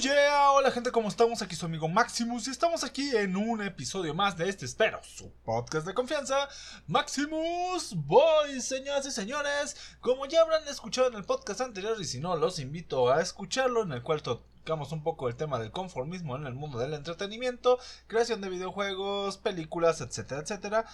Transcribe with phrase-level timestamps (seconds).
[0.00, 1.40] Yeah, hola gente, ¿cómo estamos?
[1.40, 5.32] Aquí su amigo Maximus y estamos aquí en un episodio más de este, espero, su
[5.42, 6.50] podcast de confianza,
[6.86, 9.74] Maximus Boys, señoras y señores.
[10.00, 13.84] Como ya habrán escuchado en el podcast anterior y si no, los invito a escucharlo,
[13.84, 17.78] en el cual tocamos un poco el tema del conformismo en el mundo del entretenimiento,
[18.06, 20.84] creación de videojuegos, películas, etcétera, etcétera.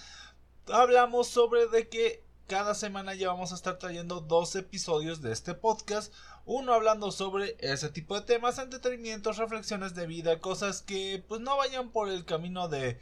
[0.69, 5.55] Hablamos sobre de que cada semana ya vamos a estar trayendo dos episodios de este
[5.55, 6.13] podcast.
[6.45, 11.57] Uno hablando sobre ese tipo de temas, entretenimientos, reflexiones de vida, cosas que pues no
[11.57, 12.99] vayan por el camino de,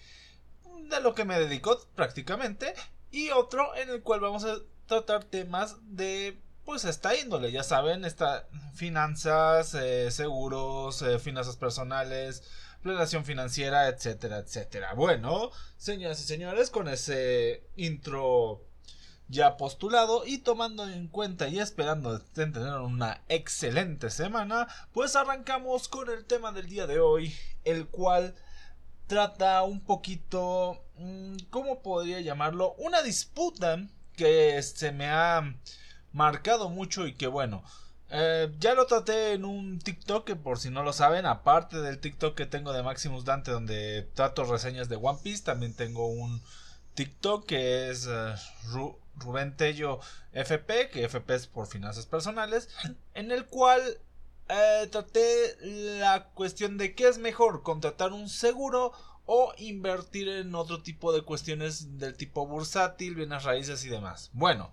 [0.90, 2.74] de lo que me dedico prácticamente.
[3.10, 8.04] Y otro en el cual vamos a tratar temas de pues esta índole, ya saben,
[8.04, 12.44] esta finanzas, eh, seguros, eh, finanzas personales,
[12.82, 14.94] planeación financiera, etcétera, etcétera.
[14.94, 18.62] Bueno, señoras y señores, con ese intro
[19.30, 26.10] ya postulado y tomando en cuenta y esperando tener una excelente semana, pues arrancamos con
[26.10, 27.34] el tema del día de hoy,
[27.64, 28.34] el cual
[29.06, 32.74] trata un poquito, mm, ¿cómo podría llamarlo?
[32.78, 35.54] Una disputa que se me ha
[36.12, 37.62] marcado mucho y que bueno,
[38.10, 42.00] eh, ya lo traté en un TikTok que por si no lo saben, aparte del
[42.00, 46.42] TikTok que tengo de Maximus Dante donde trato reseñas de One Piece, también tengo un
[46.94, 50.00] TikTok que es uh, Rubén Tello
[50.32, 52.68] FP, que FP es por finanzas personales,
[53.14, 53.82] en el cual
[54.48, 58.92] eh, traté la cuestión de qué es mejor, contratar un seguro
[59.26, 64.30] o invertir en otro tipo de cuestiones del tipo bursátil, bienes raíces y demás.
[64.32, 64.72] Bueno,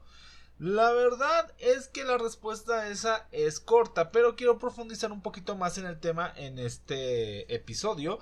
[0.57, 5.77] la verdad es que la respuesta esa es corta, pero quiero profundizar un poquito más
[5.77, 8.19] en el tema en este episodio,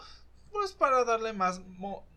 [0.51, 1.61] pues para darle más,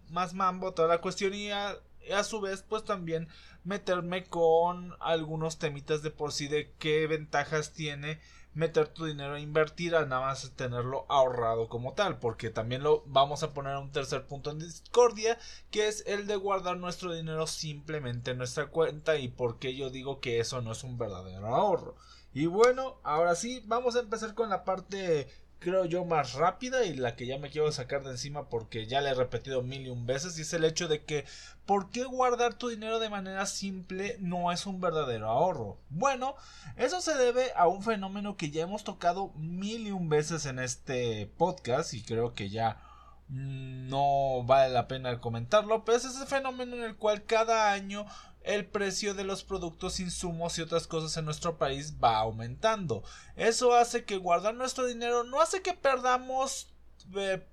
[0.09, 1.79] más mambo a toda la cuestión y a
[2.25, 3.29] su vez pues también
[3.65, 8.21] meterme con algunos temitas de por sí de qué ventajas tiene
[8.55, 13.05] meter tu dinero a invertir al nada más tenerlo ahorrado como tal porque también lo
[13.07, 15.39] vamos a poner a un tercer punto en discordia
[15.71, 19.91] que es el de guardar nuestro dinero simplemente en nuestra cuenta y por qué yo
[19.91, 21.95] digo que eso no es un verdadero ahorro.
[22.35, 26.95] Y bueno ahora sí vamos a empezar con la parte creo yo, más rápida y
[26.95, 29.91] la que ya me quiero sacar de encima porque ya le he repetido mil y
[29.91, 31.25] un veces y es el hecho de que
[31.67, 35.79] ¿por qué guardar tu dinero de manera simple no es un verdadero ahorro?
[35.91, 36.35] Bueno,
[36.77, 40.59] eso se debe a un fenómeno que ya hemos tocado mil y un veces en
[40.59, 42.81] este podcast y creo que ya
[43.29, 48.07] no vale la pena comentarlo, pero es ese fenómeno en el cual cada año
[48.43, 53.03] el precio de los productos, insumos y otras cosas en nuestro país va aumentando.
[53.37, 56.73] Eso hace que guardar nuestro dinero no hace que perdamos,
[57.17, 57.45] eh,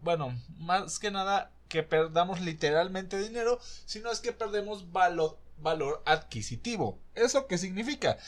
[0.00, 6.98] bueno, más que nada que perdamos literalmente dinero, sino es que perdemos valor, valor adquisitivo.
[7.14, 8.18] ¿Eso qué significa?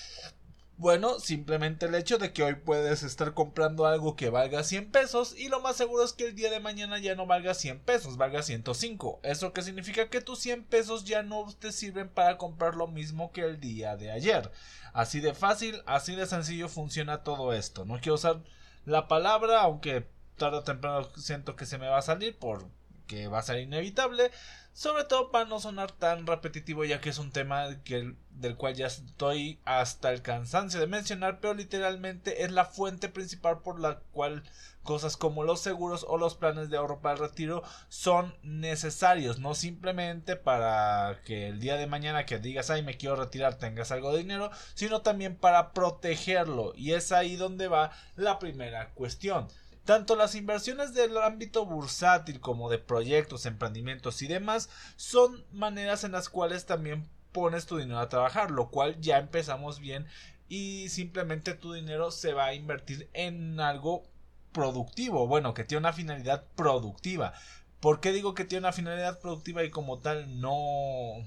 [0.77, 5.39] Bueno, simplemente el hecho de que hoy puedes estar comprando algo que valga 100 pesos
[5.39, 8.17] y lo más seguro es que el día de mañana ya no valga 100 pesos,
[8.17, 9.21] valga 105.
[9.23, 10.11] ¿Eso qué significa?
[10.11, 13.97] Que tus 100 pesos ya no te sirven para comprar lo mismo que el día
[13.97, 14.51] de ayer.
[14.93, 17.85] Así de fácil, así de sencillo funciona todo esto.
[17.85, 18.43] No quiero usar
[18.85, 23.39] la palabra, aunque tarde o temprano siento que se me va a salir porque va
[23.39, 24.33] a ser inevitable.
[24.75, 28.89] Sobre todo para no sonar tan repetitivo ya que es un tema del cual ya
[28.89, 34.43] estoy hasta el cansancio de mencionar, pero literalmente es la fuente principal por la cual
[34.83, 39.55] cosas como los seguros o los planes de ahorro para el retiro son necesarios, no
[39.55, 44.11] simplemente para que el día de mañana que digas ay me quiero retirar tengas algo
[44.11, 49.47] de dinero, sino también para protegerlo y es ahí donde va la primera cuestión.
[49.85, 56.13] Tanto las inversiones del ámbito bursátil como de proyectos, emprendimientos y demás son maneras en
[56.13, 60.07] las cuales también pones tu dinero a trabajar, lo cual ya empezamos bien
[60.49, 64.05] y simplemente tu dinero se va a invertir en algo
[64.53, 67.35] productivo, bueno, que tiene una finalidad productiva.
[67.81, 70.55] ¿Por qué digo que tiene una finalidad productiva y como tal no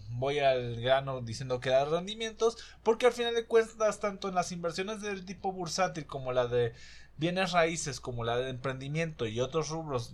[0.09, 2.57] voy al grano diciendo que da rendimientos?
[2.81, 6.73] Porque al final de cuentas, tanto en las inversiones del tipo bursátil como la de
[7.17, 10.13] bienes raíces como la de emprendimiento y otros rubros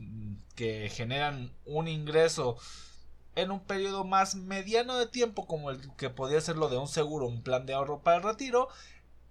[0.55, 2.57] que generan un ingreso
[3.35, 6.87] en un periodo más mediano de tiempo como el que podría ser lo de un
[6.87, 8.69] seguro, un plan de ahorro para el retiro,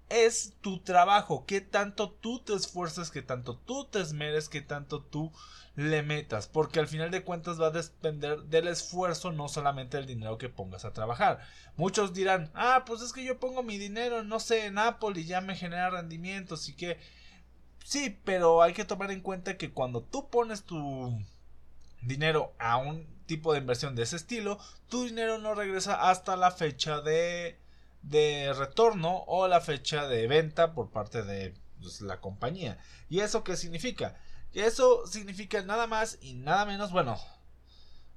[0.08, 5.00] es tu trabajo, que tanto tú te esfuerzas, que tanto tú te esmeres, que tanto
[5.00, 5.32] tú
[5.74, 10.06] le metas, porque al final de cuentas va a depender del esfuerzo, no solamente del
[10.06, 11.40] dinero que pongas a trabajar.
[11.76, 15.24] Muchos dirán, ah, pues es que yo pongo mi dinero, no sé, en Apple y
[15.24, 16.98] ya me genera rendimientos y que
[17.84, 21.18] Sí, pero hay que tomar en cuenta que cuando tú pones tu
[22.02, 24.58] dinero a un tipo de inversión de ese estilo,
[24.88, 27.58] tu dinero no regresa hasta la fecha de,
[28.02, 32.78] de retorno o la fecha de venta por parte de pues, la compañía.
[33.08, 34.16] ¿Y eso qué significa?
[34.52, 37.18] Eso significa nada más y nada menos, bueno,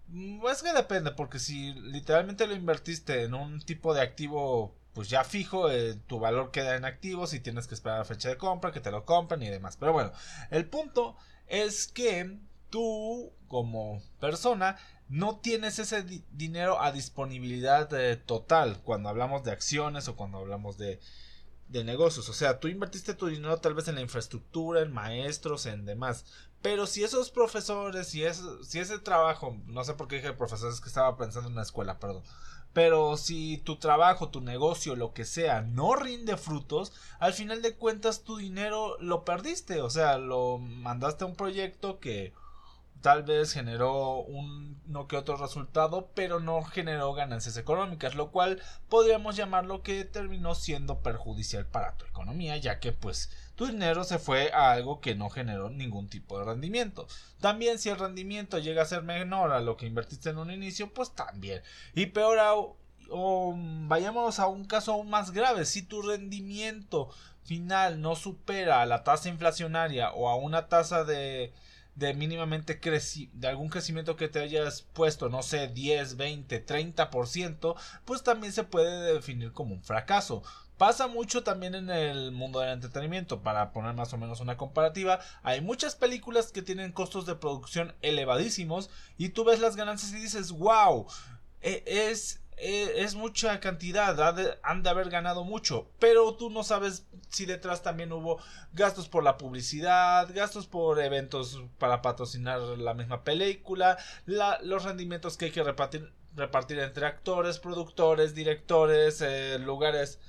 [0.07, 5.09] mm, es que depende, porque si literalmente lo invertiste en un tipo de activo pues
[5.09, 8.37] ya fijo, eh, tu valor queda en activos y tienes que esperar la fecha de
[8.37, 9.75] compra, que te lo compren y demás.
[9.77, 10.13] Pero bueno,
[10.49, 12.39] el punto es que
[12.69, 14.77] tú como persona
[15.09, 20.77] no tienes ese dinero a disponibilidad eh, total cuando hablamos de acciones o cuando hablamos
[20.77, 20.99] de,
[21.67, 22.29] de negocios.
[22.29, 26.25] O sea, tú invertiste tu dinero tal vez en la infraestructura, en maestros, en demás.
[26.61, 30.81] Pero si esos profesores, si, es, si ese trabajo, no sé por qué dije profesores,
[30.81, 32.23] que estaba pensando en la escuela, perdón.
[32.75, 37.75] Pero si tu trabajo, tu negocio, lo que sea, no rinde frutos, al final de
[37.75, 39.79] cuentas tu dinero lo perdiste.
[39.79, 42.33] O sea, lo mandaste a un proyecto que
[43.05, 48.63] tal vez generó un no que otro resultado, pero no generó ganancias económicas, lo cual
[48.89, 54.17] podríamos llamarlo que terminó siendo perjudicial para tu economía, ya que pues tu dinero se
[54.17, 57.05] fue a algo que no generó ningún tipo de rendimiento.
[57.39, 60.91] También si el rendimiento llega a ser menor a lo que invertiste en un inicio,
[60.91, 61.61] pues también.
[61.93, 62.73] Y peor aún,
[63.11, 67.11] o vayamos a un caso aún más grave, si tu rendimiento
[67.43, 71.53] final no supera a la tasa inflacionaria o a una tasa de
[71.95, 77.75] de mínimamente creci de algún crecimiento que te hayas puesto, no sé, 10, 20, 30%,
[78.03, 80.43] pues también se puede definir como un fracaso.
[80.77, 85.19] Pasa mucho también en el mundo del entretenimiento, para poner más o menos una comparativa,
[85.41, 90.17] hay muchas películas que tienen costos de producción elevadísimos y tú ves las ganancias y
[90.17, 91.07] dices, wow,
[91.61, 94.17] e, es eh, es mucha cantidad,
[94.63, 98.39] han de haber ganado mucho, pero tú no sabes si detrás también hubo
[98.73, 105.45] gastos por la publicidad, gastos por eventos para patrocinar la misma película, los rendimientos que
[105.45, 110.19] hay que repartir, repartir entre actores, productores, directores, eh, lugares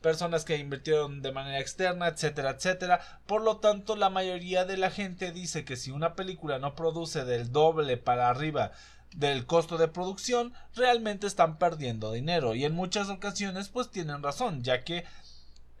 [0.00, 3.00] personas que invirtieron de manera externa, etcétera, etcétera.
[3.26, 7.24] Por lo tanto, la mayoría de la gente dice que si una película no produce
[7.24, 8.70] del doble para arriba
[9.14, 12.54] del costo de producción, realmente están perdiendo dinero.
[12.54, 15.04] Y en muchas ocasiones, pues tienen razón, ya que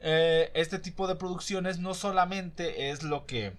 [0.00, 3.52] eh, este tipo de producciones no solamente es lo que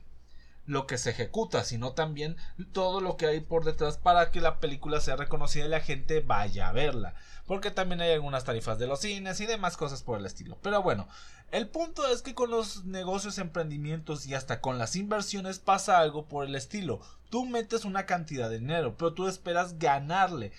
[0.69, 2.37] lo que se ejecuta, sino también
[2.73, 6.19] todo lo que hay por detrás para que la película sea reconocida y la gente
[6.21, 7.15] vaya a verla.
[7.47, 10.59] Porque también hay algunas tarifas de los cines y demás cosas por el estilo.
[10.61, 11.07] Pero bueno,
[11.49, 16.27] el punto es que con los negocios, emprendimientos y hasta con las inversiones pasa algo
[16.27, 17.01] por el estilo.
[17.31, 20.51] Tú metes una cantidad de dinero, pero tú esperas ganarle.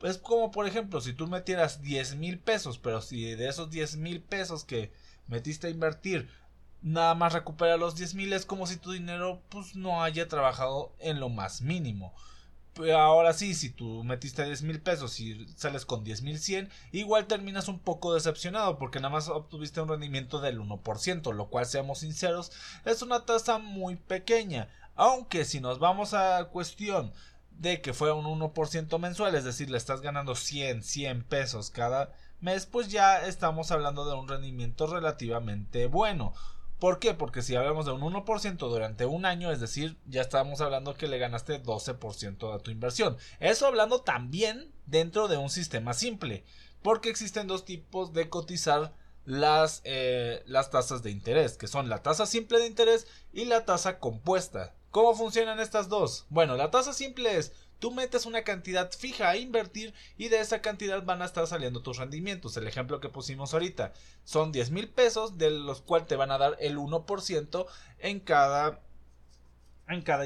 [0.00, 3.96] Es como por ejemplo, si tú metieras 10 mil pesos, pero si de esos 10
[3.96, 4.92] mil pesos que
[5.26, 6.30] metiste a invertir
[6.82, 10.92] nada más recupera los 10 mil es como si tu dinero pues no haya trabajado
[11.00, 12.14] en lo más mínimo
[12.94, 17.26] ahora sí, si tú metiste 10 mil pesos y sales con 10 mil 100, igual
[17.26, 22.00] terminas un poco decepcionado porque nada más obtuviste un rendimiento del 1%, lo cual, seamos
[22.00, 22.52] sinceros,
[22.84, 24.68] es una tasa muy pequeña.
[24.94, 27.12] Aunque si nos vamos a cuestión
[27.50, 32.12] de que fue un 1% mensual, es decir, le estás ganando 100, 100 pesos cada
[32.40, 36.32] mes, pues ya estamos hablando de un rendimiento relativamente bueno.
[36.78, 37.14] ¿Por qué?
[37.14, 41.08] Porque si hablamos de un 1% durante un año, es decir, ya estamos hablando que
[41.08, 43.16] le ganaste 12% de tu inversión.
[43.40, 46.44] Eso hablando también dentro de un sistema simple,
[46.82, 48.92] porque existen dos tipos de cotizar
[49.24, 53.64] las, eh, las tasas de interés, que son la tasa simple de interés y la
[53.64, 54.74] tasa compuesta.
[54.90, 56.26] ¿Cómo funcionan estas dos?
[56.30, 60.60] Bueno, la tasa simple es tú metes una cantidad fija a invertir y de esa
[60.60, 62.56] cantidad van a estar saliendo tus rendimientos.
[62.56, 63.92] El ejemplo que pusimos ahorita
[64.24, 67.66] son 10 mil pesos de los cuales te van a dar el 1%
[67.98, 68.80] en cada,
[69.88, 70.24] en cada,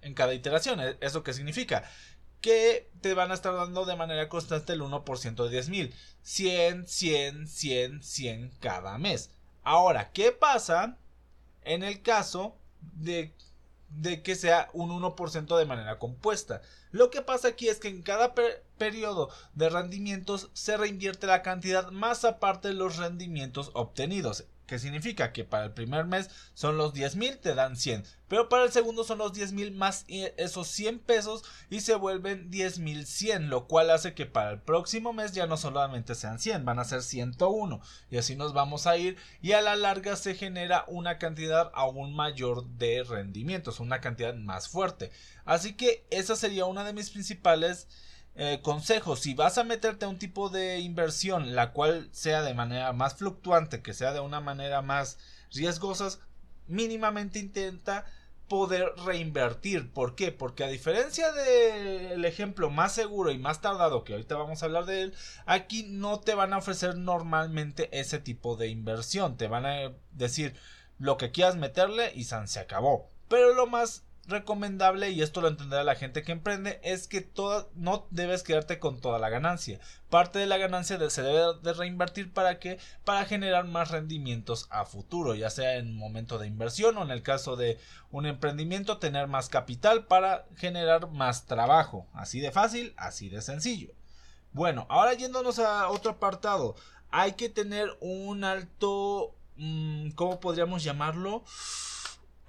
[0.00, 0.80] en cada iteración.
[0.80, 1.84] ¿E-, ¿Eso qué significa?
[2.40, 5.94] Que te van a estar dando de manera constante el 1% de 10 mil.
[6.22, 9.30] 100, 100, 100, 100 cada mes.
[9.62, 10.96] Ahora, ¿qué pasa
[11.62, 13.34] en el caso de
[13.90, 16.62] de que sea un 1% de manera compuesta.
[16.90, 18.34] Lo que pasa aquí es que en cada
[18.78, 25.32] periodo de rendimientos se reinvierte la cantidad más aparte de los rendimientos obtenidos que significa
[25.32, 28.70] que para el primer mes son los 10 mil, te dan 100, pero para el
[28.70, 33.50] segundo son los 10 mil más esos 100 pesos y se vuelven 10 mil 100,
[33.50, 36.84] lo cual hace que para el próximo mes ya no solamente sean 100, van a
[36.84, 41.18] ser 101 y así nos vamos a ir y a la larga se genera una
[41.18, 45.10] cantidad aún mayor de rendimientos, una cantidad más fuerte.
[45.44, 47.88] Así que esa sería una de mis principales
[48.42, 52.54] eh, consejo, si vas a meterte a un tipo de inversión la cual sea de
[52.54, 55.18] manera más fluctuante, que sea de una manera más
[55.52, 56.08] riesgosa,
[56.66, 58.06] mínimamente intenta
[58.48, 59.92] poder reinvertir.
[59.92, 60.32] ¿Por qué?
[60.32, 64.86] Porque a diferencia del ejemplo más seguro y más tardado que ahorita vamos a hablar
[64.86, 69.36] de él, aquí no te van a ofrecer normalmente ese tipo de inversión.
[69.36, 70.54] Te van a decir,
[70.98, 73.10] lo que quieras meterle y se acabó.
[73.28, 77.28] Pero lo más recomendable, y esto lo entenderá la gente que emprende, es que
[77.74, 79.80] no debes quedarte con toda la ganancia.
[80.08, 84.84] Parte de la ganancia se debe de reinvertir para que para generar más rendimientos a
[84.84, 87.78] futuro, ya sea en momento de inversión o en el caso de
[88.10, 92.06] un emprendimiento tener más capital para generar más trabajo.
[92.12, 93.92] Así de fácil, así de sencillo.
[94.52, 96.74] Bueno, ahora yéndonos a otro apartado,
[97.10, 101.44] hay que tener un alto, mm, ¿cómo podríamos llamarlo?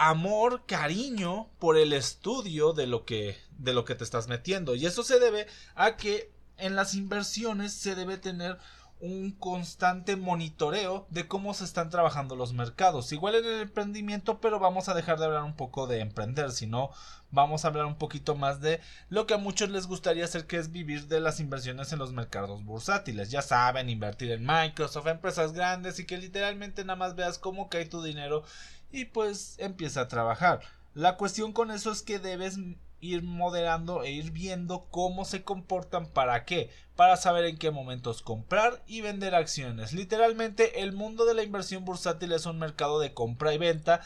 [0.01, 4.87] Amor, cariño por el estudio de lo que de lo que te estás metiendo y
[4.87, 8.57] eso se debe a que en las inversiones se debe tener
[8.99, 13.11] un constante monitoreo de cómo se están trabajando los mercados.
[13.11, 16.91] Igual en el emprendimiento, pero vamos a dejar de hablar un poco de emprender, sino
[17.31, 18.79] vamos a hablar un poquito más de
[19.09, 22.13] lo que a muchos les gustaría hacer, que es vivir de las inversiones en los
[22.13, 23.31] mercados bursátiles.
[23.31, 27.85] Ya saben, invertir en Microsoft, empresas grandes y que literalmente nada más veas cómo cae
[27.85, 28.43] tu dinero
[28.91, 30.61] y pues empieza a trabajar.
[30.93, 32.57] La cuestión con eso es que debes
[33.01, 38.21] ir moderando e ir viendo cómo se comportan para qué, para saber en qué momentos
[38.21, 39.91] comprar y vender acciones.
[39.91, 44.01] Literalmente el mundo de la inversión bursátil es un mercado de compra y venta,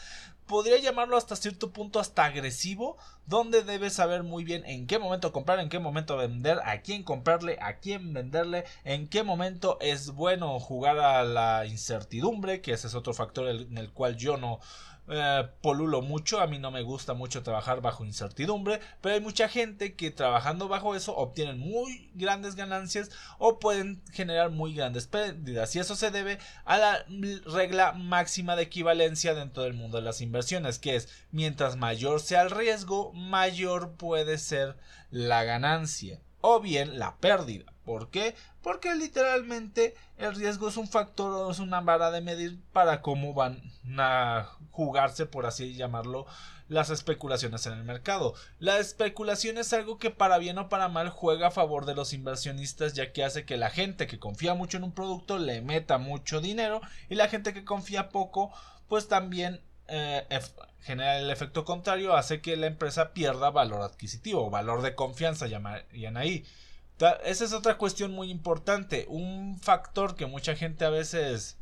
[0.46, 5.32] podría llamarlo hasta cierto punto hasta agresivo, donde debes saber muy bien en qué momento
[5.32, 10.10] comprar, en qué momento vender, a quién comprarle, a quién venderle, en qué momento es
[10.12, 14.60] bueno jugar a la incertidumbre, que ese es otro factor en el cual yo no
[15.08, 19.48] eh, polulo mucho, a mí no me gusta mucho trabajar bajo incertidumbre, pero hay mucha
[19.48, 25.74] gente que trabajando bajo eso obtienen muy grandes ganancias o pueden generar muy grandes pérdidas.
[25.76, 27.06] Y eso se debe a la
[27.46, 32.42] regla máxima de equivalencia dentro del mundo de las inversiones, que es mientras mayor sea
[32.42, 34.76] el riesgo, mayor puede ser
[35.10, 37.72] la ganancia o bien la pérdida.
[37.84, 38.34] ¿Por qué?
[38.62, 43.32] Porque literalmente el riesgo es un factor o es una vara de medir para cómo
[43.32, 43.62] van
[43.98, 46.26] a jugarse, por así llamarlo,
[46.68, 48.34] las especulaciones en el mercado.
[48.58, 52.12] La especulación es algo que para bien o para mal juega a favor de los
[52.12, 55.98] inversionistas ya que hace que la gente que confía mucho en un producto le meta
[55.98, 58.52] mucho dinero y la gente que confía poco
[58.88, 60.26] pues también eh,
[60.80, 65.82] genera el efecto contrario, hace que la empresa pierda valor adquisitivo, valor de confianza, llaman
[66.16, 66.44] ahí.
[67.24, 69.06] Esa es otra cuestión muy importante.
[69.08, 71.58] Un factor que mucha gente a veces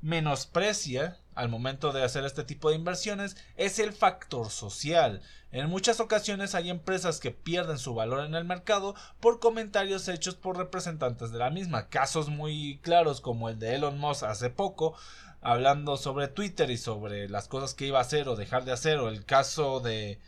[0.00, 5.22] menosprecia al momento de hacer este tipo de inversiones es el factor social.
[5.50, 10.34] En muchas ocasiones hay empresas que pierden su valor en el mercado por comentarios hechos
[10.34, 11.88] por representantes de la misma.
[11.88, 14.94] Casos muy claros como el de Elon Musk hace poco,
[15.40, 18.98] hablando sobre Twitter y sobre las cosas que iba a hacer o dejar de hacer,
[18.98, 20.20] o el caso de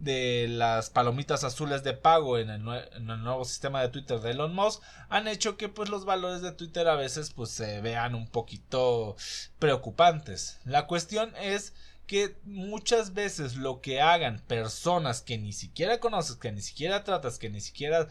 [0.00, 4.82] de las palomitas azules de pago en el, nuevo sistema de Twitter de Elon Musk
[5.08, 9.16] han hecho que pues los valores de Twitter a veces pues se vean un poquito
[9.58, 10.58] preocupantes.
[10.64, 11.74] La cuestión es
[12.06, 17.38] que muchas veces lo que hagan personas que ni siquiera conoces, que ni siquiera tratas,
[17.38, 18.08] que ni siquiera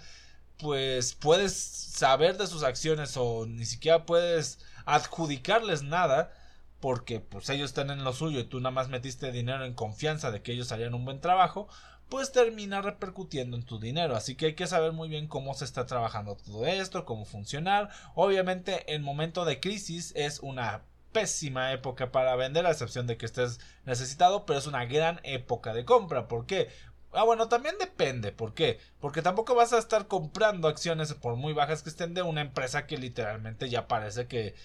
[0.60, 6.32] pues puedes saber de sus acciones o ni siquiera puedes adjudicarles nada,
[6.80, 10.32] porque pues ellos están en lo suyo y tú nada más metiste dinero en confianza
[10.32, 11.68] de que ellos harían un buen trabajo,
[12.10, 14.16] pues termina repercutiendo en tu dinero.
[14.16, 17.90] Así que hay que saber muy bien cómo se está trabajando todo esto, cómo funcionar.
[18.16, 23.26] Obviamente en momento de crisis es una pésima época para vender, a excepción de que
[23.26, 26.28] estés necesitado, pero es una gran época de compra.
[26.28, 26.70] ¿Por qué?
[27.12, 28.32] Ah, bueno, también depende.
[28.32, 28.80] ¿Por qué?
[29.00, 32.86] Porque tampoco vas a estar comprando acciones por muy bajas que estén de una empresa
[32.86, 34.56] que literalmente ya parece que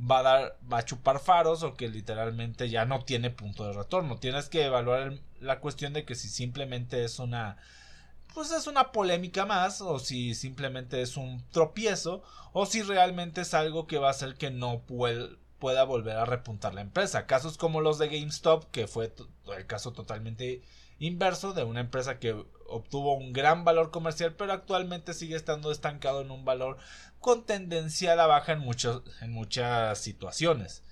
[0.00, 3.72] va a dar, va a chupar faros o que literalmente ya no tiene punto de
[3.72, 4.18] retorno.
[4.18, 7.56] Tienes que evaluar la cuestión de que si simplemente es una
[8.34, 12.22] pues es una polémica más o si simplemente es un tropiezo
[12.52, 16.74] o si realmente es algo que va a hacer que no pueda volver a repuntar
[16.74, 17.26] la empresa.
[17.26, 19.14] Casos como los de GameStop, que fue
[19.56, 20.62] el caso totalmente
[20.98, 22.44] inverso de una empresa que
[22.74, 26.76] obtuvo un gran valor comercial pero actualmente sigue estando estancado en un valor
[27.20, 28.62] con tendencia a la baja en,
[29.22, 30.82] en muchas situaciones.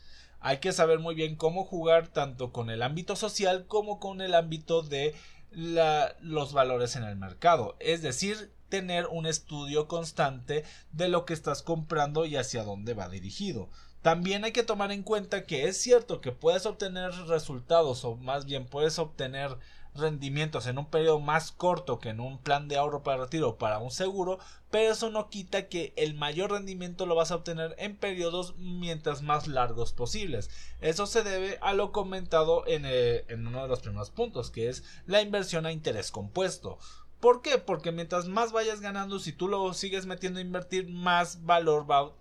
[0.40, 4.34] Hay que saber muy bien cómo jugar tanto con el ámbito social como con el
[4.34, 5.14] ámbito de
[5.52, 7.76] los valores en el mercado.
[7.78, 13.08] Es decir, tener un estudio constante de lo que estás comprando y hacia dónde va
[13.08, 13.68] dirigido.
[14.00, 18.46] También hay que tomar en cuenta que es cierto que puedes obtener resultados o más
[18.46, 19.56] bien puedes obtener
[19.94, 23.78] rendimientos en un periodo más corto que en un plan de ahorro para retiro para
[23.78, 24.38] un seguro,
[24.70, 29.22] pero eso no quita que el mayor rendimiento lo vas a obtener en periodos mientras
[29.22, 30.50] más largos posibles.
[30.80, 34.68] Eso se debe a lo comentado en, eh, en uno de los primeros puntos, que
[34.68, 36.78] es la inversión a interés compuesto.
[37.20, 37.58] ¿Por qué?
[37.58, 42.12] Porque mientras más vayas ganando, si tú lo sigues metiendo a invertir, más valor va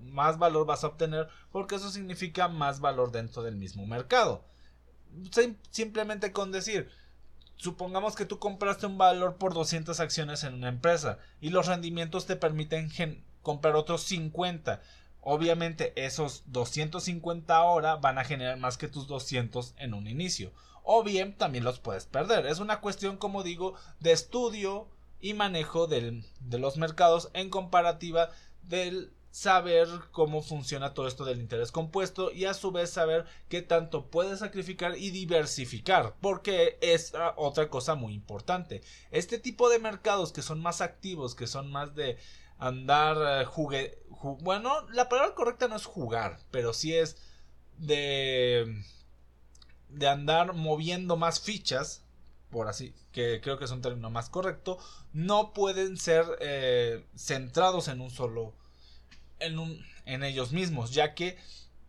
[0.00, 4.44] más valor vas a obtener porque eso significa más valor dentro del mismo mercado.
[5.70, 6.90] Simplemente con decir,
[7.56, 12.26] supongamos que tú compraste un valor por 200 acciones en una empresa y los rendimientos
[12.26, 12.90] te permiten
[13.42, 14.80] comprar otros 50.
[15.20, 20.52] Obviamente esos 250 ahora van a generar más que tus 200 en un inicio.
[20.82, 22.46] O bien también los puedes perder.
[22.46, 24.88] Es una cuestión, como digo, de estudio
[25.20, 26.22] y manejo de
[26.58, 28.30] los mercados en comparativa
[28.62, 33.62] del saber cómo funciona todo esto del interés compuesto y a su vez saber qué
[33.62, 38.82] tanto puedes sacrificar y diversificar porque es otra cosa muy importante.
[39.10, 42.18] Este tipo de mercados que son más activos que son más de
[42.58, 43.98] andar eh,
[44.40, 47.16] bueno la palabra correcta no es jugar pero sí es
[47.76, 48.82] de
[49.88, 52.02] de andar moviendo más fichas
[52.50, 54.78] por así que creo que es un término más correcto
[55.12, 58.54] no pueden ser eh, centrados en un solo
[59.40, 61.36] en, ellos mismos, ya que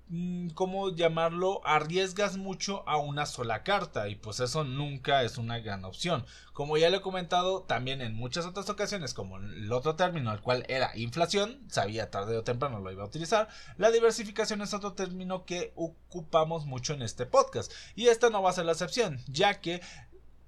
[0.09, 1.61] mm, ¿cómo llamarlo?
[1.65, 6.25] Arriesgas mucho a una sola carta y pues eso nunca es una gran opción.
[6.53, 10.41] Como ya le he comentado también en muchas otras ocasiones, como el otro término, el
[10.41, 14.93] cual era inflación, sabía tarde o temprano lo iba a utilizar, la diversificación es otro
[14.93, 19.19] término que ocupamos mucho en este podcast y esta no va a ser la excepción,
[19.27, 19.81] ya que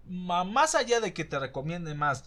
[0.06, 2.26] más allá de que te recomiende más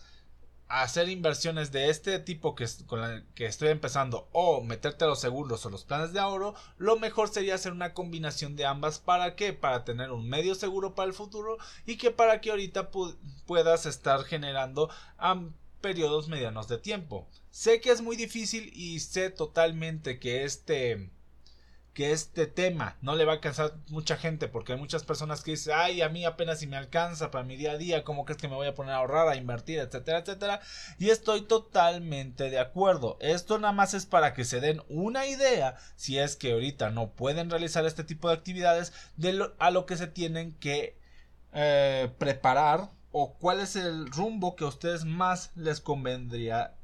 [0.69, 5.21] hacer inversiones de este tipo que, con la que estoy empezando o meterte a los
[5.21, 8.99] seguros o los planes de ahorro, lo mejor sería hacer una combinación de ambas.
[8.99, 9.53] ¿Para qué?
[9.53, 12.91] Para tener un medio seguro para el futuro y que para que ahorita
[13.47, 15.41] puedas estar generando a
[15.81, 17.29] periodos medianos de tiempo.
[17.51, 21.11] Sé que es muy difícil y sé totalmente que este
[21.95, 25.53] que este tema no le va a alcanzar mucha gente porque hay muchas personas que
[25.53, 28.41] dicen ay a mí apenas si me alcanza para mi día a día cómo crees
[28.41, 30.61] que me voy a poner a ahorrar a invertir etcétera etcétera
[30.99, 33.17] y estoy totalmente de acuerdo.
[33.21, 37.11] Esto nada más es para que se den una idea si es que ahorita no
[37.11, 40.99] pueden realizar este tipo de actividades de a lo que se tienen que
[41.53, 46.75] eh, preparar o cuál es el rumbo que a ustedes más les convendría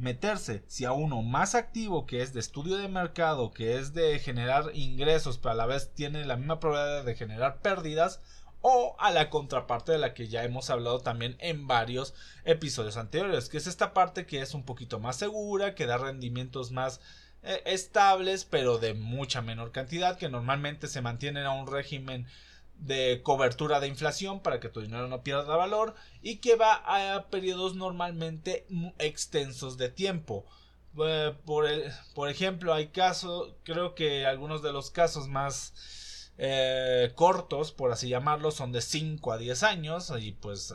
[0.00, 0.64] meterse.
[0.66, 4.70] Si a uno más activo que es de estudio de mercado, que es de generar
[4.74, 8.20] ingresos, pero a la vez tiene la misma probabilidad de generar pérdidas,
[8.62, 13.48] o a la contraparte de la que ya hemos hablado también en varios episodios anteriores,
[13.48, 17.00] que es esta parte que es un poquito más segura, que da rendimientos más
[17.42, 22.26] eh, estables, pero de mucha menor cantidad, que normalmente se mantienen a un régimen
[22.80, 27.26] de cobertura de inflación para que tu dinero no pierda valor y que va a
[27.28, 28.66] periodos normalmente
[28.98, 30.46] extensos de tiempo.
[30.98, 31.68] Eh, por,
[32.14, 38.08] por, ejemplo, hay casos, creo que algunos de los casos más eh, cortos, por así
[38.08, 40.74] llamarlo, son de 5 a 10 años y pues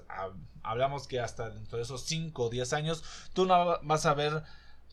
[0.61, 4.43] hablamos que hasta dentro de esos 5 o 10 años tú no vas a ver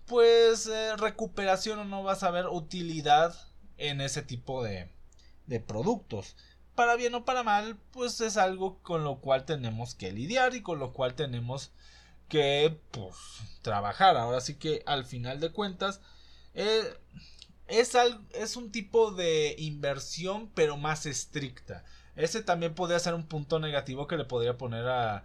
[0.07, 3.35] pues eh, recuperación o no vas a ver utilidad
[3.77, 4.91] en ese tipo de,
[5.47, 6.37] de productos
[6.75, 10.63] para bien o para mal, pues es algo con lo cual tenemos que lidiar y
[10.63, 11.73] con lo cual tenemos
[12.29, 13.17] que pues,
[13.63, 14.17] trabajar.
[14.17, 16.01] Ahora sí que al final de cuentas
[16.55, 16.83] eh,
[17.67, 17.97] es,
[18.35, 21.85] es un tipo de inversión pero más estricta.
[22.17, 25.25] Ese también podría ser un punto negativo que le podría poner a,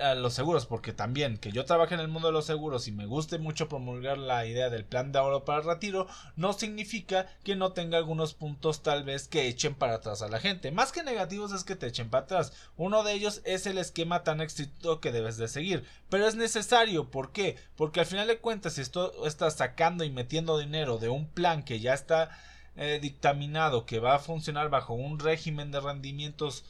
[0.00, 2.92] a los seguros, porque también que yo trabaje en el mundo de los seguros y
[2.92, 6.06] me guste mucho promulgar la idea del plan de ahorro para el retiro,
[6.36, 10.40] no significa que no tenga algunos puntos tal vez que echen para atrás a la
[10.40, 10.70] gente.
[10.70, 12.52] Más que negativos es que te echen para atrás.
[12.76, 15.84] Uno de ellos es el esquema tan estricto que debes de seguir.
[16.08, 17.56] Pero es necesario, ¿por qué?
[17.76, 21.62] Porque al final de cuentas, si esto estás sacando y metiendo dinero de un plan
[21.62, 22.30] que ya está
[22.76, 26.64] eh, dictaminado, que va a funcionar bajo un régimen de rendimientos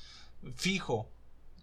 [0.54, 1.10] fijo,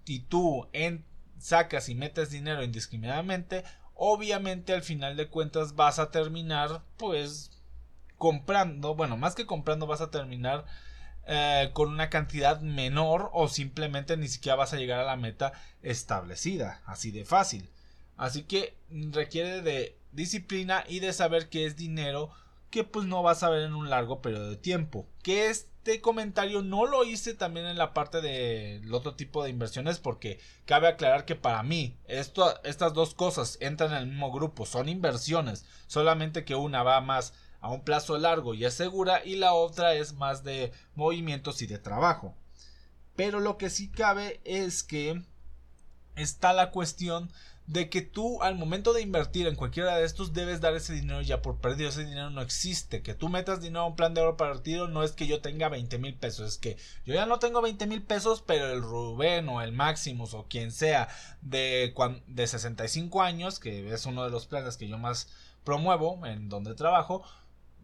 [0.05, 1.03] y tú en
[1.39, 7.51] sacas y metes dinero indiscriminadamente, obviamente al final de cuentas vas a terminar pues
[8.17, 10.65] comprando, bueno, más que comprando vas a terminar
[11.27, 15.53] eh, con una cantidad menor o simplemente ni siquiera vas a llegar a la meta
[15.81, 17.69] establecida, así de fácil.
[18.17, 22.29] Así que requiere de disciplina y de saber que es dinero
[22.69, 25.07] que pues no vas a ver en un largo periodo de tiempo.
[25.23, 25.49] Que
[25.85, 30.39] este comentario no lo hice también en la parte del otro tipo de inversiones porque
[30.65, 35.63] cabe aclarar que para mí estas dos cosas entran en el mismo grupo, son inversiones,
[35.85, 39.93] solamente que una va más a un plazo largo y es segura y la otra
[39.93, 42.33] es más de movimientos y de trabajo.
[43.15, 45.21] Pero lo que sí cabe es que
[46.15, 47.31] está la cuestión
[47.67, 51.21] de que tú al momento de invertir en cualquiera de estos debes dar ese dinero
[51.21, 54.21] ya por perdido, ese dinero no existe, que tú metas dinero a un plan de
[54.21, 57.25] oro para retiro no es que yo tenga 20 mil pesos, es que yo ya
[57.25, 61.07] no tengo 20 mil pesos, pero el Rubén o el Maximus o quien sea
[61.41, 61.93] de,
[62.27, 65.29] de 65 años, que es uno de los planes que yo más
[65.63, 67.23] promuevo en donde trabajo,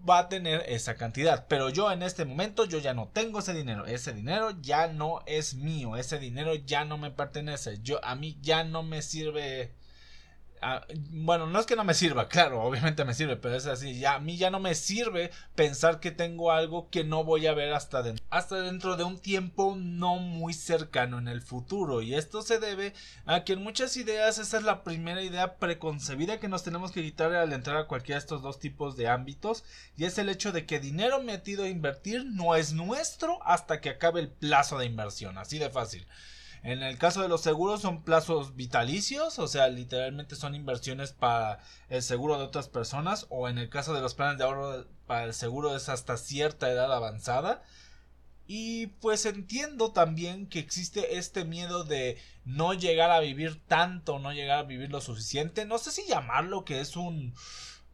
[0.07, 1.45] va a tener esa cantidad.
[1.47, 3.85] Pero yo en este momento yo ya no tengo ese dinero.
[3.85, 5.95] Ese dinero ya no es mío.
[5.95, 7.79] Ese dinero ya no me pertenece.
[7.81, 9.73] Yo a mí ya no me sirve
[10.63, 13.97] Ah, bueno, no es que no me sirva, claro, obviamente me sirve, pero es así,
[13.97, 17.55] ya a mí ya no me sirve pensar que tengo algo que no voy a
[17.55, 22.03] ver hasta dentro, hasta dentro de un tiempo no muy cercano en el futuro.
[22.03, 22.93] Y esto se debe
[23.25, 27.01] a que en muchas ideas esa es la primera idea preconcebida que nos tenemos que
[27.01, 29.63] quitar al entrar a cualquiera de estos dos tipos de ámbitos,
[29.97, 33.89] y es el hecho de que dinero metido a invertir no es nuestro hasta que
[33.89, 36.05] acabe el plazo de inversión, así de fácil.
[36.63, 41.59] En el caso de los seguros son plazos vitalicios, o sea, literalmente son inversiones para
[41.89, 45.23] el seguro de otras personas, o en el caso de los planes de ahorro para
[45.23, 47.63] el seguro es hasta cierta edad avanzada.
[48.45, 54.33] Y pues entiendo también que existe este miedo de no llegar a vivir tanto, no
[54.33, 55.65] llegar a vivir lo suficiente.
[55.65, 57.33] No sé si llamarlo que es un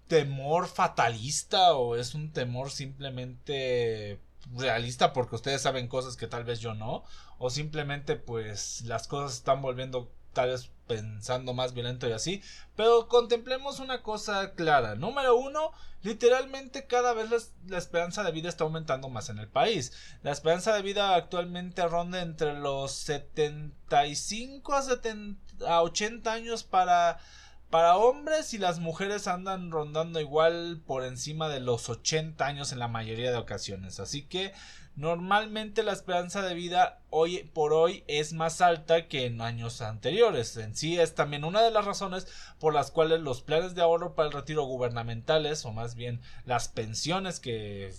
[0.07, 4.19] temor fatalista o es un temor simplemente
[4.55, 7.03] realista porque ustedes saben cosas que tal vez yo no
[7.39, 12.41] o simplemente pues las cosas están volviendo tal vez pensando más violento y así.
[12.75, 14.95] Pero contemplemos una cosa clara.
[14.95, 15.71] Número uno
[16.03, 19.93] literalmente cada vez la, esperanza de vida está aumentando más en el país.
[20.23, 27.19] La esperanza de vida actualmente ronda entre los 75 a, 70, a 80 años para
[27.69, 32.79] para hombres y las mujeres andan rondando igual por encima de los 80 años en
[32.79, 33.99] la mayoría de ocasiones.
[33.99, 34.53] Así que
[34.95, 40.55] normalmente la esperanza de vida hoy por hoy es más alta que en años anteriores.
[40.55, 42.27] En sí es también una de las razones
[42.59, 46.69] por las cuales los planes de ahorro para el retiro gubernamentales o más bien las
[46.69, 47.93] pensiones que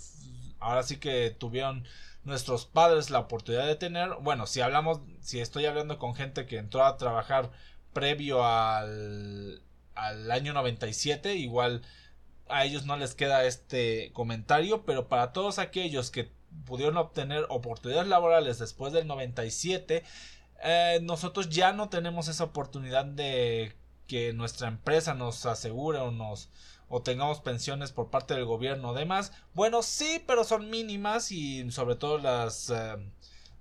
[0.61, 1.85] ahora sí que tuvieron
[2.25, 4.15] nuestros padres la oportunidad de tener.
[4.21, 7.51] Bueno, si hablamos, si estoy hablando con gente que entró a trabajar
[7.99, 9.61] previo al,
[9.97, 11.83] al año 97, igual
[12.49, 16.31] a ellos no les queda este comentario, pero para todos aquellos que
[16.65, 20.05] pudieron obtener oportunidades laborales después del 97,
[20.63, 23.75] eh, nosotros ya no tenemos esa oportunidad de
[24.07, 26.51] que nuestra empresa nos asegure o nos
[26.89, 29.33] o tengamos pensiones por parte del gobierno o demás.
[29.55, 32.97] Bueno, sí, pero son mínimas y sobre todo las eh,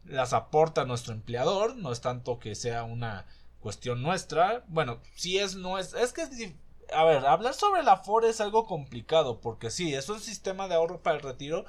[0.05, 3.25] las aporta nuestro empleador, no es tanto que sea una
[3.59, 4.63] cuestión nuestra.
[4.67, 6.55] Bueno, si es no es que
[6.93, 10.75] a ver, hablar sobre la FORE es algo complicado porque sí, es un sistema de
[10.75, 11.65] ahorro para el retiro,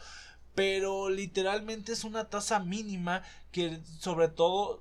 [0.55, 4.81] pero literalmente es una tasa mínima que sobre todo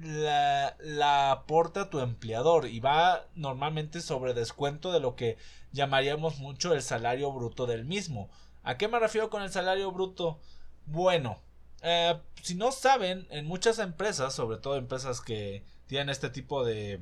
[0.00, 5.36] la, la, aporta tu empleador y va normalmente sobre descuento de lo que
[5.72, 8.30] llamaríamos mucho el salario bruto del mismo.
[8.62, 10.40] ¿A qué me refiero con el salario bruto?
[10.86, 11.38] Bueno,
[11.82, 16.98] eh, si no saben, en muchas empresas, sobre todo empresas que tienen este tipo de,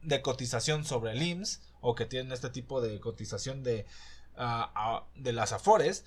[0.00, 3.84] de cotización sobre el IMSS o que tienen este tipo de cotización de,
[4.38, 6.06] uh, de las AFORES,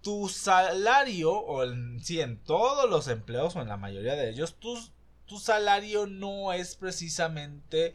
[0.00, 4.54] tu salario, o en sí, en todos los empleos, o en la mayoría de ellos,
[4.54, 4.78] tu,
[5.26, 7.92] tu salario no es precisamente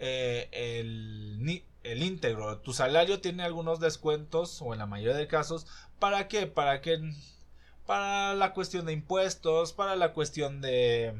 [0.00, 2.58] eh, el, el íntegro.
[2.58, 5.68] Tu salario tiene algunos descuentos, o en la mayoría de casos,
[6.00, 6.48] ¿para qué?
[6.48, 6.98] Para que
[7.86, 11.14] para la cuestión de impuestos, para la cuestión de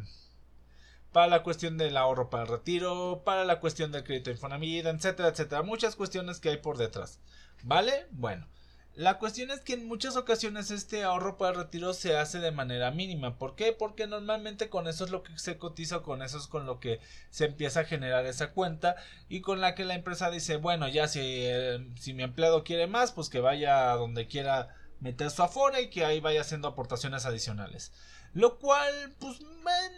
[1.13, 5.29] para la cuestión del ahorro para el retiro, para la cuestión del crédito Infonavit, etcétera,
[5.29, 7.21] etcétera, muchas cuestiones que hay por detrás.
[7.63, 8.07] ¿Vale?
[8.11, 8.49] Bueno,
[8.95, 12.51] la cuestión es que en muchas ocasiones este ahorro para el retiro se hace de
[12.51, 13.39] manera mínima.
[13.39, 13.73] ¿Por qué?
[13.73, 17.01] Porque normalmente con eso es lo que se cotiza, con eso es con lo que
[17.31, 18.97] se empieza a generar esa cuenta
[19.31, 22.87] y con la que la empresa dice, bueno, ya si, eh, si mi empleado quiere
[22.87, 26.69] más, pues que vaya a donde quiera meter su afora y que ahí vaya haciendo
[26.69, 27.93] aportaciones adicionales.
[28.35, 29.41] Lo cual, pues,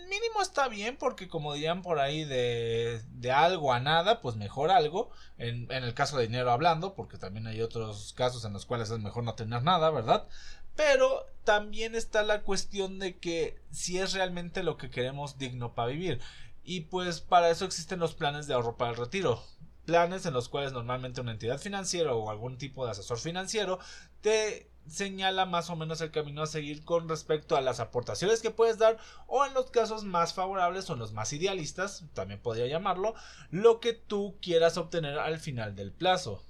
[0.09, 4.71] mínimo está bien, porque como dirían por ahí, de, de algo a nada, pues mejor
[4.71, 5.11] algo.
[5.39, 8.91] En, en, el caso de dinero hablando, porque también hay otros casos en los cuales
[8.91, 10.27] es mejor no tener nada, ¿verdad?
[10.75, 15.89] Pero también está la cuestión de que si es realmente lo que queremos digno para
[15.89, 16.21] vivir.
[16.65, 19.43] Y pues para eso existen los planes de ahorro para el retiro.
[19.85, 23.79] Planes en los cuales normalmente una entidad financiera o algún tipo de asesor financiero
[24.23, 28.51] te señala más o menos el camino a seguir con respecto a las aportaciones que
[28.51, 33.15] puedes dar o en los casos más favorables o los más idealistas, también podría llamarlo,
[33.51, 36.43] lo que tú quieras obtener al final del plazo.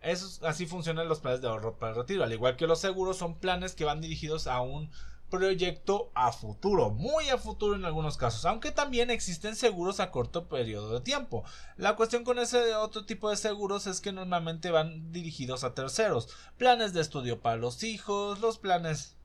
[0.00, 3.16] Eso, así funcionan los planes de ahorro para el retiro, al igual que los seguros
[3.16, 4.90] son planes que van dirigidos a un
[5.38, 10.48] proyecto a futuro, muy a futuro en algunos casos, aunque también existen seguros a corto
[10.48, 11.44] periodo de tiempo.
[11.76, 16.28] La cuestión con ese otro tipo de seguros es que normalmente van dirigidos a terceros,
[16.56, 19.16] planes de estudio para los hijos, los planes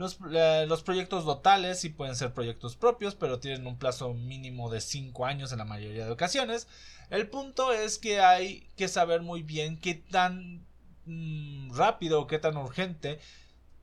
[0.00, 4.80] los, eh, proyectos totales sí pueden ser proyectos propios, pero tienen un plazo mínimo de
[4.80, 6.68] 5 años en la mayoría de ocasiones.
[7.10, 10.64] El punto es que hay que saber muy bien qué tan
[11.04, 13.20] mm, rápido o qué tan urgente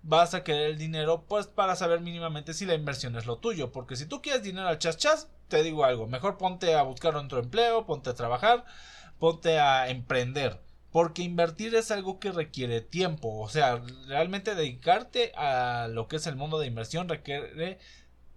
[0.04, 3.72] vas a querer el dinero pues para saber mínimamente si la inversión es lo tuyo.
[3.72, 6.08] Porque si tú quieres dinero al chas chas te digo algo.
[6.08, 8.66] Mejor ponte a buscar otro empleo ponte a trabajar
[9.20, 10.60] ponte a emprender.
[10.92, 13.40] Porque invertir es algo que requiere tiempo.
[13.40, 17.80] O sea realmente dedicarte a lo que es el mundo de inversión requiere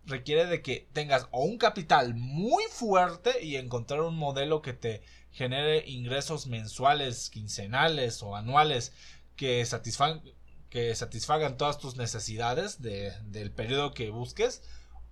[0.07, 5.03] requiere de que tengas o un capital muy fuerte y encontrar un modelo que te
[5.31, 8.93] genere ingresos mensuales, quincenales o anuales
[9.37, 10.23] que satisfagan,
[10.71, 14.63] que satisfagan todas tus necesidades de, del periodo que busques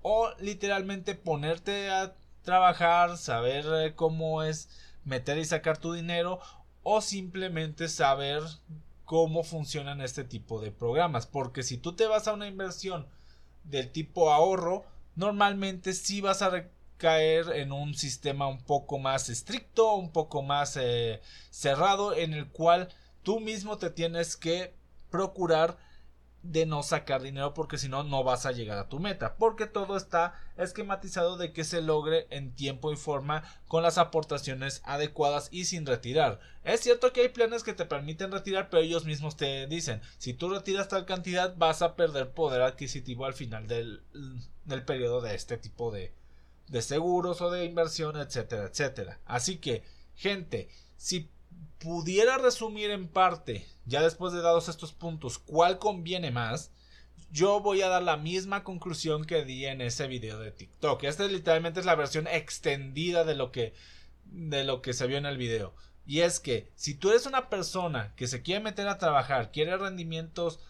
[0.02, 4.70] o literalmente ponerte a trabajar, saber eh, cómo es
[5.04, 6.40] meter y sacar tu dinero
[6.82, 8.42] o simplemente saber
[9.04, 11.26] cómo funcionan este tipo de programas.
[11.26, 13.06] Porque si tú te vas a una inversión
[13.64, 14.84] del tipo ahorro
[15.18, 20.78] normalmente sí vas a caer en un sistema un poco más estricto, un poco más
[20.80, 22.88] eh, cerrado, en el cual
[23.24, 24.77] tú mismo te tienes que
[25.10, 25.76] procurar
[26.42, 29.66] de no sacar dinero porque si no no vas a llegar a tu meta porque
[29.66, 35.48] todo está esquematizado de que se logre en tiempo y forma con las aportaciones adecuadas
[35.50, 39.36] y sin retirar es cierto que hay planes que te permiten retirar pero ellos mismos
[39.36, 44.04] te dicen si tú retiras tal cantidad vas a perder poder adquisitivo al final del,
[44.64, 46.12] del periodo de este tipo de,
[46.68, 49.18] de seguros o de inversión, etcétera, etcétera.
[49.24, 49.82] Así que,
[50.14, 51.30] gente, si
[51.78, 56.72] pudiera resumir en parte, ya después de dados estos puntos, cuál conviene más,
[57.30, 61.04] yo voy a dar la misma conclusión que di en ese video de TikTok.
[61.04, 63.74] Esta literalmente es la versión extendida de lo que
[64.24, 65.74] de lo que se vio en el video.
[66.06, 69.76] Y es que si tú eres una persona que se quiere meter a trabajar, quiere
[69.76, 70.60] rendimientos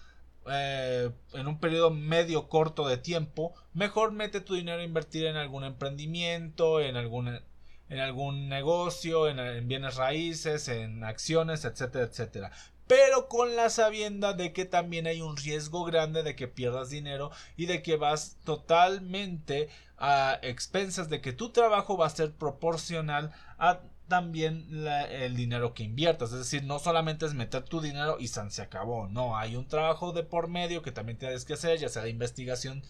[0.51, 5.37] eh, en un periodo medio corto de tiempo, mejor mete tu dinero a invertir en
[5.37, 7.41] algún emprendimiento, en algún,
[7.89, 12.53] en algún negocio, en, bienes raíces, en acciones, etcétera, etcétera
[12.89, 17.31] pero con la sabienda de que también hay un riesgo grande de que pierdas dinero
[17.57, 23.31] y de que vas totalmente a expensas de que tu trabajo va a ser proporcional
[23.59, 24.67] a también
[25.11, 26.33] el dinero que inviertas.
[26.33, 29.07] Es decir, no solamente es meter tu dinero y se acabó.
[29.09, 32.11] No, hay un trabajo de por medio que también tienes que hacer, ya sea de
[32.11, 32.83] investigación,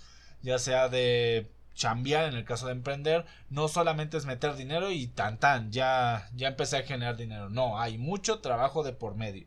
[0.42, 3.25] ya sea de chambear en el caso de emprender.
[3.49, 7.49] No solamente es meter dinero y tan tan, ya, ya empecé a generar dinero.
[7.49, 9.47] No, hay mucho trabajo de por medio.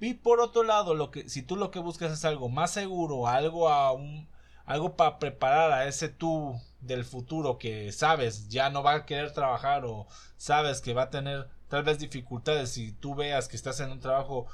[0.00, 3.28] Y por otro lado, lo que, si tú lo que buscas es algo más seguro,
[3.28, 4.28] algo a un,
[4.66, 9.32] algo para preparar a ese tú del futuro que sabes ya no va a querer
[9.32, 13.78] trabajar o sabes que va a tener tal vez dificultades si tú veas que estás
[13.78, 14.46] en un trabajo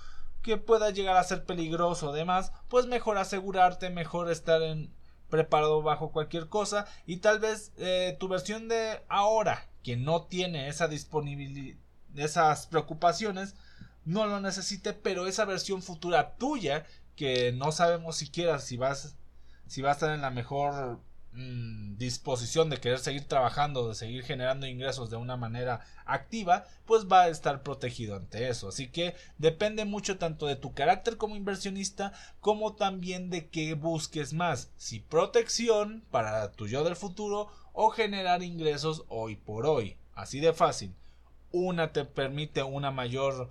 [0.43, 4.93] que pueda llegar a ser peligroso o demás, pues mejor asegurarte, mejor estar en,
[5.29, 10.69] preparado bajo cualquier cosa y tal vez eh, tu versión de ahora que no tiene
[10.69, 11.79] esa disponibilidad,
[12.17, 13.55] esas preocupaciones,
[14.05, 19.17] no lo necesite, pero esa versión futura tuya que no sabemos siquiera si vas
[19.67, 20.99] si va a estar en la mejor
[21.39, 27.07] mm, disposición de querer seguir trabajando, de seguir generando ingresos de una manera activa, pues
[27.07, 28.69] va a estar protegido ante eso.
[28.69, 34.33] Así que depende mucho tanto de tu carácter como inversionista como también de que busques
[34.33, 39.97] más, si protección para tu yo del futuro o generar ingresos hoy por hoy.
[40.15, 40.95] Así de fácil.
[41.51, 43.49] Una te permite una mayor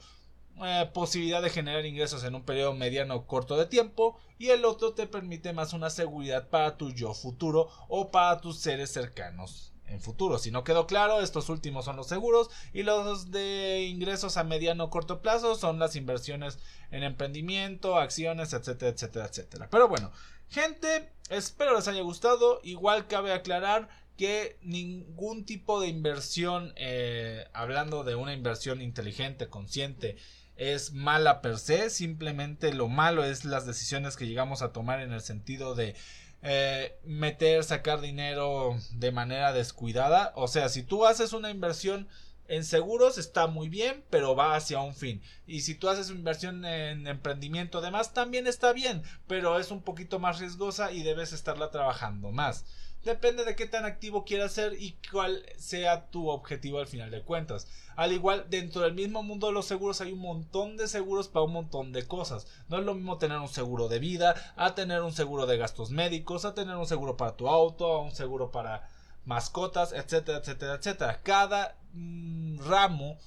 [0.64, 4.66] eh, posibilidad de generar ingresos en un periodo mediano o corto de tiempo y el
[4.66, 9.74] otro te permite más una seguridad para tu yo futuro o para tus seres cercanos
[9.88, 10.38] en futuro.
[10.38, 14.86] Si no quedó claro, estos últimos son los seguros y los de ingresos a mediano
[14.86, 16.60] o corto plazo son las inversiones
[16.92, 19.70] en emprendimiento, acciones, etcétera, etcétera, etcétera.
[19.70, 20.12] Pero bueno,
[20.50, 22.60] gente, espero les haya gustado.
[22.64, 30.18] Igual cabe aclarar que ningún tipo de inversión, eh, hablando de una inversión inteligente, consciente,
[30.58, 35.14] es mala per se, simplemente lo malo es las decisiones que llegamos a tomar en
[35.14, 35.96] el sentido de
[36.42, 40.34] eh, meter, sacar dinero de manera descuidada.
[40.36, 42.08] O sea, si tú haces una inversión
[42.48, 45.22] en seguros está muy bien, pero va hacia un fin.
[45.46, 49.82] Y si tú haces una inversión en emprendimiento además también está bien, pero es un
[49.82, 52.66] poquito más riesgosa y debes estarla trabajando más.
[53.04, 57.22] Depende de qué tan activo quieras ser y cuál sea tu objetivo al final de
[57.22, 57.68] cuentas.
[57.96, 61.46] Al igual, dentro del mismo mundo de los seguros hay un montón de seguros para
[61.46, 62.48] un montón de cosas.
[62.68, 65.90] No es lo mismo tener un seguro de vida, a tener un seguro de gastos
[65.90, 68.90] médicos, a tener un seguro para tu auto, a un seguro para
[69.26, 71.22] mascotas, etcétera, etcétera, etcétera.
[71.24, 73.18] Cada mm, ramo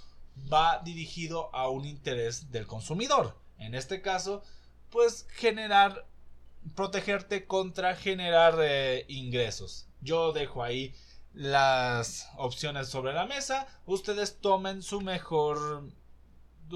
[0.53, 3.37] va dirigido a un interés del consumidor.
[3.59, 4.43] En este caso,
[4.91, 6.07] pues generar
[6.75, 9.89] protegerte contra generar eh, ingresos.
[10.01, 10.95] Yo dejo ahí
[11.35, 13.67] las opciones sobre la mesa.
[13.87, 15.85] Ustedes tomen su mejor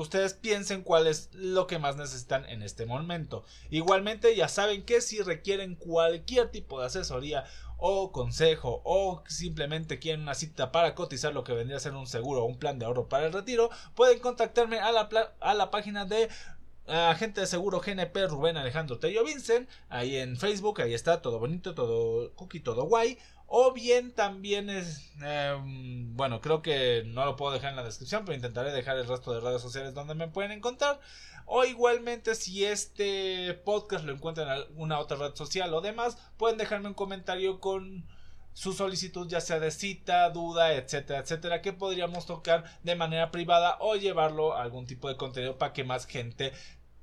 [0.01, 3.45] ustedes piensen cuál es lo que más necesitan en este momento.
[3.71, 7.45] Igualmente ya saben que si requieren cualquier tipo de asesoría
[7.77, 12.07] o consejo o simplemente quieren una cita para cotizar lo que vendría a ser un
[12.07, 15.09] seguro o un plan de ahorro para el retiro, pueden contactarme a la,
[15.41, 16.29] a la página de
[16.87, 21.75] agente de seguro GNP Rubén Alejandro Tello Vincent, ahí en Facebook, ahí está todo bonito,
[21.75, 23.19] todo cookie, todo guay.
[23.47, 28.25] O bien también es, em, bueno, creo que no lo puedo dejar en la descripción,
[28.25, 31.01] pero intentaré dejar el resto de redes sociales donde me pueden encontrar.
[31.47, 36.59] O igualmente si este podcast lo encuentran en alguna otra red social o demás, pueden
[36.59, 38.07] dejarme un comentario con
[38.55, 43.77] su solicitud ya sea de cita, duda, etcétera, etcétera, que podríamos tocar de manera privada
[43.81, 46.53] o llevarlo a algún tipo de contenido para que más gente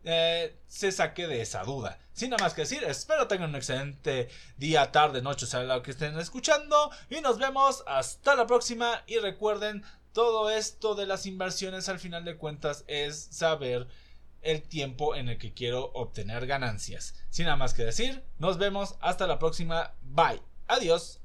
[0.03, 1.99] eh, se saque de esa duda.
[2.13, 5.91] Sin nada más que decir, espero tengan un excelente día, tarde, noche, sea lo que
[5.91, 6.89] estén escuchando.
[7.09, 9.03] Y nos vemos hasta la próxima.
[9.05, 9.83] Y recuerden,
[10.13, 13.87] todo esto de las inversiones al final de cuentas es saber
[14.41, 17.13] el tiempo en el que quiero obtener ganancias.
[17.29, 19.93] Sin nada más que decir, nos vemos hasta la próxima.
[20.01, 20.41] Bye.
[20.67, 21.19] Adiós.